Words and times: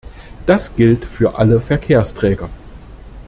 Das 0.47 0.75
gilt 0.75 1.05
für 1.05 1.37
alle 1.37 1.61
Verkehrsträger. 1.61 2.49